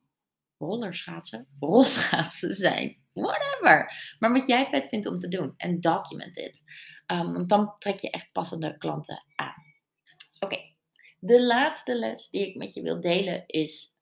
[0.57, 1.47] Rollerschaatsen?
[1.59, 3.05] Rolschaatsen zijn.
[3.13, 3.91] Whatever.
[4.19, 5.53] Maar wat jij vet vindt om te doen.
[5.57, 6.63] En document it.
[7.07, 9.63] Um, want dan trek je echt passende klanten aan.
[10.39, 10.57] Oké.
[11.19, 13.95] De laatste les die ik met je wil delen is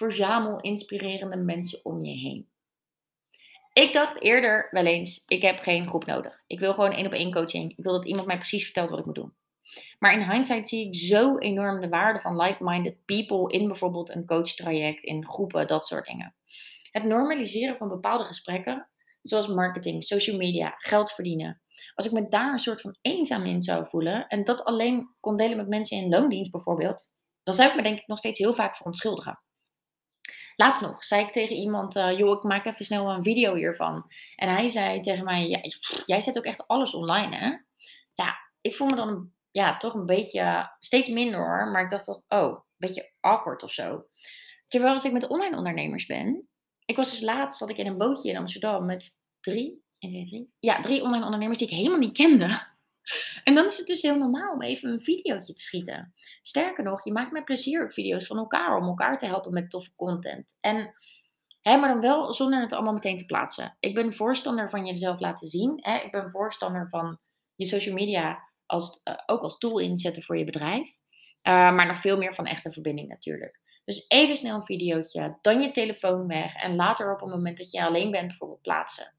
[0.00, 2.48] verzamel inspirerende mensen om je heen.
[3.72, 6.42] Ik dacht eerder wel eens, ik heb geen groep nodig.
[6.46, 7.70] Ik wil gewoon één op één coaching.
[7.76, 9.34] Ik wil dat iemand mij precies vertelt wat ik moet doen.
[9.98, 14.26] Maar in hindsight zie ik zo enorm de waarde van like-minded people in bijvoorbeeld een
[14.26, 16.34] coachtraject, in groepen, dat soort dingen.
[16.90, 18.88] Het normaliseren van bepaalde gesprekken,
[19.22, 21.62] zoals marketing, social media, geld verdienen.
[21.94, 25.36] Als ik me daar een soort van eenzaam in zou voelen en dat alleen kon
[25.36, 28.54] delen met mensen in loondienst bijvoorbeeld, dan zou ik me denk ik nog steeds heel
[28.54, 29.40] vaak verontschuldigen.
[30.60, 34.04] Laatst nog zei ik tegen iemand, uh, joh, ik maak even snel een video hiervan.
[34.36, 35.60] En hij zei tegen mij, ja,
[36.06, 37.46] jij zet ook echt alles online, hè?
[38.14, 42.04] Ja, ik voel me dan ja, toch een beetje, steeds minder hoor, maar ik dacht
[42.04, 44.06] toch, oh, een beetje awkward of zo.
[44.68, 46.48] Terwijl als ik met online ondernemers ben,
[46.84, 50.26] ik was dus laatst, zat ik in een bootje in Amsterdam met drie, 1, 2,
[50.26, 52.60] 3, ja, drie online ondernemers die ik helemaal niet kende.
[53.44, 56.14] En dan is het dus heel normaal om even een videootje te schieten.
[56.42, 59.70] Sterker nog, je maakt met plezier ook video's van elkaar om elkaar te helpen met
[59.70, 60.56] toffe content.
[60.60, 60.94] En,
[61.62, 63.76] hè, maar dan wel zonder het allemaal meteen te plaatsen.
[63.80, 65.78] Ik ben voorstander van jezelf laten zien.
[65.80, 65.96] Hè.
[65.96, 67.18] Ik ben voorstander van
[67.54, 70.88] je social media als, uh, ook als tool inzetten voor je bedrijf.
[70.88, 73.60] Uh, maar nog veel meer van echte verbinding natuurlijk.
[73.84, 77.70] Dus even snel een videootje, dan je telefoon weg en later op een moment dat
[77.70, 79.14] je alleen bent bijvoorbeeld plaatsen.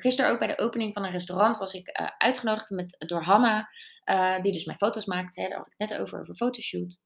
[0.00, 3.68] Gisteren ook bij de opening van een restaurant was ik uh, uitgenodigd met, door Hanna,
[4.04, 5.36] uh, die dus mijn foto's maakt.
[5.36, 6.98] Daar had ik net over, over fotoshoot.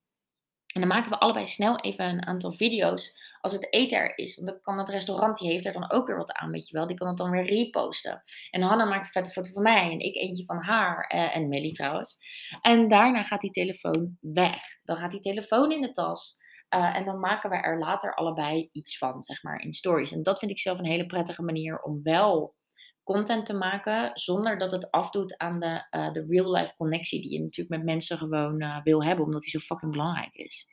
[0.73, 4.37] En dan maken we allebei snel even een aantal video's als het eten er is.
[4.37, 6.87] Want dan kan het restaurant, die heeft er dan ook weer wat aan, weet wel.
[6.87, 8.23] Die kan het dan weer reposten.
[8.51, 11.13] En Hanna maakt een vette foto van mij en ik eentje van haar.
[11.15, 12.19] Uh, en Melly trouwens.
[12.61, 14.63] En daarna gaat die telefoon weg.
[14.83, 16.39] Dan gaat die telefoon in de tas.
[16.75, 20.13] Uh, en dan maken we er later allebei iets van, zeg maar, in stories.
[20.13, 22.55] En dat vind ik zelf een hele prettige manier om wel
[23.03, 27.41] content te maken zonder dat het afdoet aan de, uh, de real-life connectie die je
[27.41, 30.67] natuurlijk met mensen gewoon uh, wil hebben, omdat die zo fucking belangrijk is.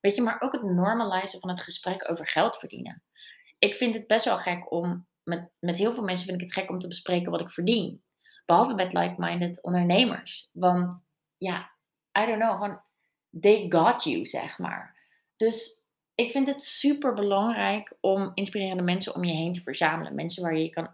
[0.00, 3.02] Weet je, maar ook het normalizen van het gesprek over geld verdienen.
[3.58, 6.58] Ik vind het best wel gek om, met, met heel veel mensen vind ik het
[6.58, 8.04] gek om te bespreken wat ik verdien.
[8.46, 10.50] Behalve met like-minded ondernemers.
[10.52, 11.70] Want ja,
[12.18, 12.78] I don't know,
[13.40, 14.96] they got you, zeg maar.
[15.36, 15.85] Dus
[16.16, 20.14] ik vind het super belangrijk om inspirerende mensen om je heen te verzamelen.
[20.14, 20.88] Mensen waar je je kan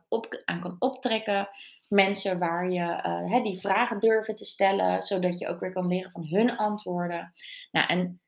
[0.44, 1.48] aan kan optrekken.
[1.88, 6.10] Mensen waar je uh, die vragen durven te stellen, zodat je ook weer kan leren
[6.10, 7.32] van hun antwoorden.
[7.70, 8.20] Nou, en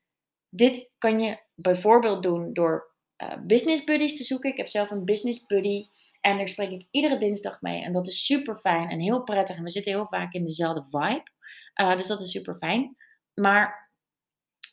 [0.49, 4.51] dit kan je bijvoorbeeld doen door uh, business buddies te zoeken.
[4.51, 5.87] Ik heb zelf een business buddy.
[6.21, 7.83] En daar spreek ik iedere dinsdag mee.
[7.83, 9.57] En dat is super fijn en heel prettig.
[9.57, 11.31] En we zitten heel vaak in dezelfde vibe.
[11.81, 12.95] Uh, dus dat is super fijn.
[13.33, 13.84] Maar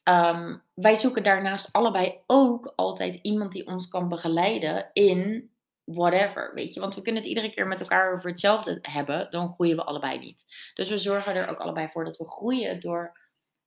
[0.05, 5.51] Um, wij zoeken daarnaast allebei ook altijd iemand die ons kan begeleiden in
[5.85, 6.81] whatever, weet je.
[6.81, 10.19] Want we kunnen het iedere keer met elkaar over hetzelfde hebben, dan groeien we allebei
[10.19, 10.45] niet.
[10.75, 13.19] Dus we zorgen er ook allebei voor dat we groeien door,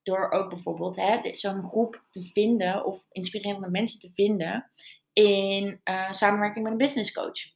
[0.03, 0.99] door ook bijvoorbeeld
[1.37, 4.69] zo'n groep te vinden of inspirerende mensen te vinden
[5.13, 7.53] in uh, samenwerking met een business coach.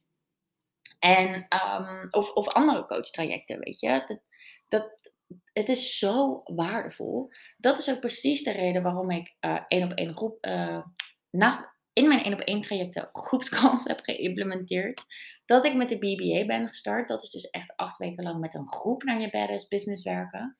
[0.98, 4.04] En, um, of, of andere coachtrajecten, weet je.
[4.08, 4.20] Dat,
[4.68, 4.98] dat,
[5.52, 7.28] het is zo waardevol.
[7.56, 10.82] Dat is ook precies de reden waarom ik uh, één op één groep, uh,
[11.30, 15.04] naast, in mijn één op één trajecten groepskans heb geïmplementeerd.
[15.46, 17.08] Dat ik met de BBA ben gestart.
[17.08, 20.56] Dat is dus echt acht weken lang met een groep naar je badass business werken.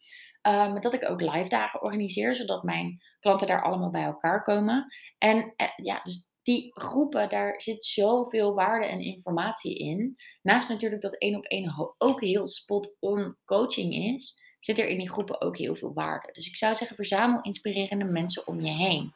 [0.49, 4.87] Uh, dat ik ook live dagen organiseer, zodat mijn klanten daar allemaal bij elkaar komen.
[5.19, 10.17] En ja, dus die groepen, daar zit zoveel waarde en informatie in.
[10.43, 15.11] Naast natuurlijk dat één op één ook heel spot-on coaching is zit er in die
[15.11, 16.33] groepen ook heel veel waarde.
[16.33, 19.14] Dus ik zou zeggen, verzamel inspirerende mensen om je heen.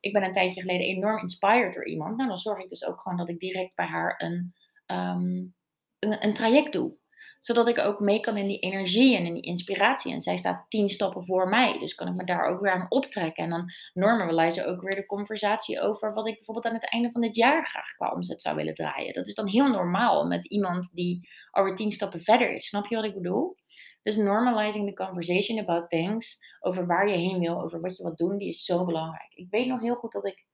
[0.00, 2.16] Ik ben een tijdje geleden enorm inspired door iemand.
[2.16, 4.54] Nou, dan zorg ik dus ook gewoon dat ik direct bij haar een,
[4.86, 5.54] um,
[5.98, 7.00] een, een traject doe
[7.44, 10.12] zodat ik ook mee kan in die energie en in die inspiratie.
[10.12, 11.78] En zij staat tien stappen voor mij.
[11.78, 13.44] Dus kan ik me daar ook weer aan optrekken.
[13.44, 17.20] En dan normalizen ook weer de conversatie over wat ik bijvoorbeeld aan het einde van
[17.20, 19.12] dit jaar graag qua omzet zou willen draaien.
[19.12, 22.66] Dat is dan heel normaal met iemand die alweer tien stappen verder is.
[22.66, 23.56] Snap je wat ik bedoel?
[24.02, 28.18] Dus normalizing the conversation about things, over waar je heen wil, over wat je wilt
[28.18, 29.32] doen, die is zo belangrijk.
[29.34, 30.44] Ik weet nog heel goed dat ik,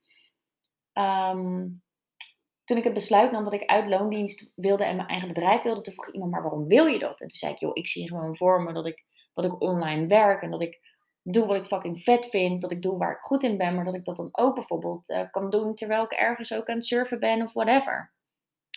[0.93, 1.83] um,
[2.65, 5.81] toen ik het besluit nam dat ik uit loondienst wilde en mijn eigen bedrijf wilde,
[5.81, 7.21] toen vroeg iemand, maar waarom wil je dat?
[7.21, 10.07] En toen zei ik, joh, ik zie gewoon voor me dat ik, dat ik online
[10.07, 10.81] werk en dat ik
[11.23, 13.85] doe wat ik fucking vet vind, dat ik doe waar ik goed in ben, maar
[13.85, 16.87] dat ik dat dan ook bijvoorbeeld uh, kan doen terwijl ik ergens ook aan het
[16.87, 18.13] surfen ben of whatever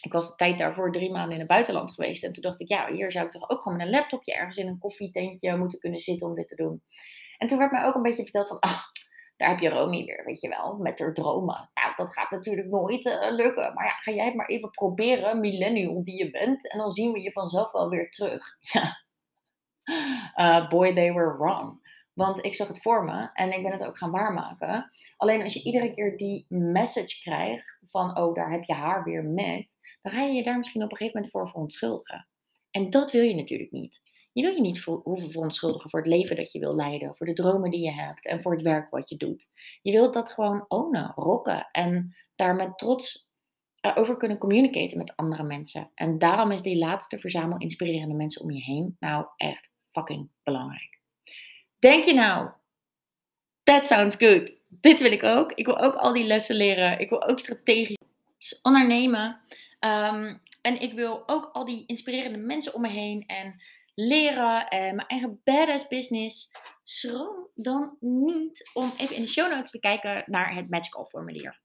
[0.02, 2.24] ik was de tijd daarvoor drie maanden in het buitenland geweest.
[2.24, 4.58] En toen dacht ik, ja, hier zou ik toch ook gewoon met een laptopje ergens
[4.58, 6.84] in een koffietentje moeten kunnen zitten om dit te doen.
[7.38, 8.80] En toen werd mij ook een beetje verteld van, ah,
[9.38, 11.70] daar heb je Romy weer, weet je wel, met haar dromen.
[11.74, 13.74] Nou, dat gaat natuurlijk nooit uh, lukken.
[13.74, 16.72] Maar ja, ga jij het maar even proberen, millennial die je bent.
[16.72, 18.44] En dan zien we je vanzelf wel weer terug.
[18.74, 19.00] Ja.
[20.36, 21.90] Uh, boy, they were wrong.
[22.14, 24.92] Want ik zag het voor me en ik ben het ook gaan waarmaken.
[25.18, 29.24] Alleen als je iedere keer die message krijgt van, oh, daar heb je haar weer
[29.24, 32.28] met dan ga je je daar misschien op een gegeven moment voor verontschuldigen.
[32.72, 34.02] En dat wil je natuurlijk niet.
[34.34, 37.34] Je wil je niet hoeven verontschuldigen voor het leven dat je wil leiden, voor de
[37.34, 39.48] dromen die je hebt en voor het werk wat je doet.
[39.82, 43.30] Je wilt dat gewoon ownen, rocken en daar met trots
[43.82, 45.92] eh, over kunnen communiceren met andere mensen.
[45.96, 51.00] En daarom is die laatste verzamel inspirerende mensen om je heen nou echt fucking belangrijk.
[51.80, 52.50] Denk je nou,
[53.64, 54.58] that sounds good.
[54.68, 55.52] Dit wil ik ook.
[55.52, 57.00] Ik wil ook al die lessen leren.
[57.00, 59.42] Ik wil ook strategisch ondernemen.
[59.82, 63.62] Ehm, en ik wil ook al die inspirerende mensen om me heen en
[63.96, 66.52] leren en mijn eigen badass business.
[66.84, 71.62] Schroom dan niet om even in de show notes te kijken naar het Magical formulier.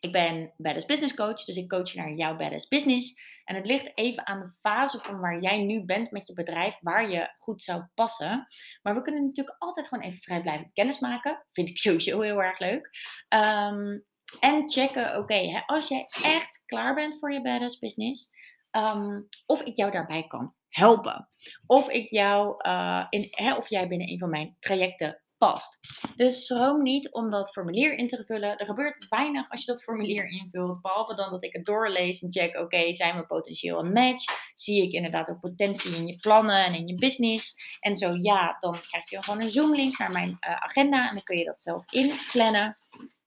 [0.00, 3.20] Ik ben Badass Business Coach, dus ik coach je naar jouw Badass Business.
[3.44, 6.78] En het ligt even aan de fase van waar jij nu bent met je bedrijf,
[6.80, 8.46] waar je goed zou passen.
[8.82, 11.46] Maar we kunnen natuurlijk altijd gewoon even vrijblijvend kennis maken.
[11.52, 12.90] Vind ik sowieso heel erg leuk.
[13.28, 13.98] Ehm,
[14.40, 18.30] en checken, oké, als jij echt klaar bent voor je Badass Business,
[18.70, 21.28] um, of ik jou daarbij kan helpen.
[21.66, 25.78] Of ik jou, uh, in, hè, of jij binnen een van mijn trajecten past.
[26.16, 28.56] Dus schroom niet om dat formulier in te vullen.
[28.56, 30.80] Er gebeurt weinig als je dat formulier invult.
[30.80, 34.24] Behalve dan dat ik het doorlees en check, oké, zijn we potentieel een match?
[34.54, 37.54] Zie ik inderdaad ook potentie in je plannen en in je business?
[37.80, 41.14] En zo ja, dan krijg je gewoon een Zoom link naar mijn uh, agenda en
[41.14, 42.76] dan kun je dat zelf inplannen.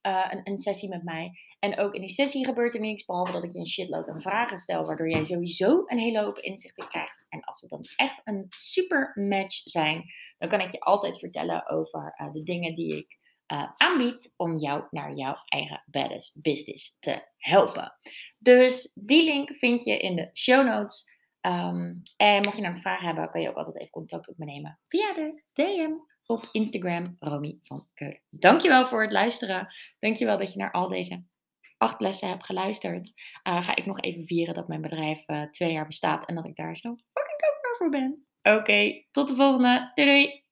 [0.07, 1.31] Uh, een, een sessie met mij.
[1.59, 4.21] En ook in die sessie gebeurt er niks, behalve dat ik je een shitload aan
[4.21, 7.25] vragen stel, waardoor jij sowieso een hele hoop inzichten krijgt.
[7.29, 10.03] En als we dan echt een super match zijn,
[10.37, 13.17] dan kan ik je altijd vertellen over uh, de dingen die ik
[13.53, 17.93] uh, aanbied om jou naar jouw eigen badass business te helpen.
[18.37, 21.11] Dus die link vind je in de show notes.
[21.41, 24.37] Um, en mocht je nou een vraag hebben, kan je ook altijd even contact op
[24.37, 25.91] me nemen via de DM
[26.25, 28.21] op Instagram, Romy van Keulen.
[28.29, 29.67] Dankjewel voor het luisteren.
[29.99, 31.25] Dankjewel dat je naar al deze
[31.77, 33.07] acht lessen heb geluisterd,
[33.47, 36.45] uh, ga ik nog even vieren dat mijn bedrijf uh, twee jaar bestaat en dat
[36.45, 38.27] ik daar zo fucking dankbaar voor ben.
[38.41, 39.91] Oké, tot de volgende.
[39.95, 40.42] Doei doei!